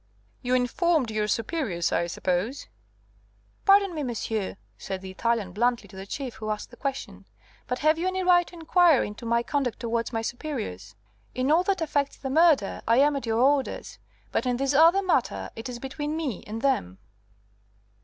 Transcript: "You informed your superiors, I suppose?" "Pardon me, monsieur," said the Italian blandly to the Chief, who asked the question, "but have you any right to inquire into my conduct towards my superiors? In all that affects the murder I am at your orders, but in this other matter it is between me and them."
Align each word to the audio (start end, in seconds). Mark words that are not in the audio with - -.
"You 0.41 0.55
informed 0.55 1.11
your 1.11 1.27
superiors, 1.27 1.91
I 1.91 2.07
suppose?" 2.07 2.65
"Pardon 3.65 3.93
me, 3.93 4.01
monsieur," 4.01 4.57
said 4.75 5.01
the 5.03 5.11
Italian 5.11 5.51
blandly 5.51 5.87
to 5.89 5.95
the 5.95 6.07
Chief, 6.07 6.33
who 6.37 6.49
asked 6.49 6.71
the 6.71 6.75
question, 6.75 7.27
"but 7.67 7.77
have 7.85 7.99
you 7.99 8.07
any 8.07 8.23
right 8.23 8.47
to 8.47 8.55
inquire 8.55 9.03
into 9.03 9.27
my 9.27 9.43
conduct 9.43 9.79
towards 9.79 10.11
my 10.11 10.23
superiors? 10.23 10.95
In 11.35 11.51
all 11.51 11.61
that 11.65 11.81
affects 11.81 12.17
the 12.17 12.31
murder 12.31 12.81
I 12.87 12.97
am 12.97 13.15
at 13.15 13.27
your 13.27 13.41
orders, 13.41 13.99
but 14.31 14.47
in 14.47 14.57
this 14.57 14.73
other 14.73 15.03
matter 15.03 15.51
it 15.55 15.69
is 15.69 15.77
between 15.77 16.17
me 16.17 16.43
and 16.47 16.63
them." 16.63 16.97